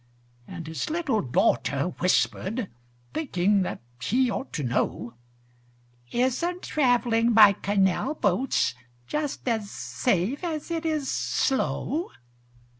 And 0.47 0.65
his 0.65 0.89
little 0.89 1.21
daughter 1.21 1.89
whispered, 1.99 2.71
Thinking 3.13 3.61
that 3.61 3.83
he 4.01 4.31
ought 4.31 4.51
to 4.53 4.63
know, 4.63 5.13
"Isn't 6.11 6.63
travelling 6.63 7.33
by 7.33 7.53
canal 7.53 8.15
boats 8.15 8.73
Just 9.05 9.47
as 9.47 9.69
safe 9.69 10.43
as 10.43 10.71
it 10.71 10.87
is 10.87 11.07
slow?" 11.07 12.09